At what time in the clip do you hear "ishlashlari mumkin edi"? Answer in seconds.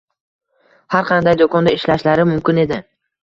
1.79-2.81